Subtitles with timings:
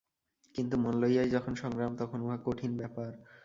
[0.55, 3.09] কিন্তু মন লইয়াই যখন সংগ্রাম, তখন উহা কঠিন ব্যাপার।